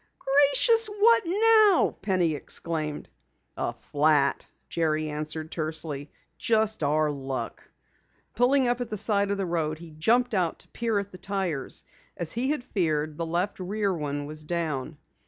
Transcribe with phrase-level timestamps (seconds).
[0.17, 0.87] "Gracious!
[0.87, 3.07] What now?" Penny exclaimed.
[3.55, 6.09] "A flat," Jerry answered tersely.
[6.39, 7.69] "Just our luck."
[8.33, 11.19] Pulling up at the side of the road, he jumped out to peer at the
[11.19, 11.83] tires.
[12.17, 14.97] As he had feared, the left rear one was down.